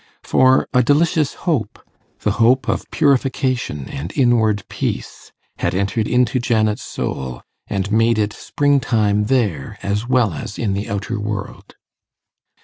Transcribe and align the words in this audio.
For 0.23 0.67
a 0.73 0.81
delicious 0.81 1.35
hope 1.45 1.77
the 2.21 2.31
hope 2.41 2.67
of 2.67 2.89
purification 2.89 3.87
and 3.87 4.11
inward 4.17 4.67
peace 4.67 5.31
had 5.57 5.75
entered 5.75 6.07
into 6.07 6.39
Janet's 6.39 6.81
soul, 6.81 7.43
and 7.67 7.91
made 7.91 8.17
it 8.17 8.33
spring 8.33 8.79
time 8.79 9.25
there 9.25 9.77
as 9.83 10.07
well 10.07 10.33
as 10.33 10.57
in 10.57 10.73
the 10.73 10.89
outer 10.89 11.19
world. 11.19 11.75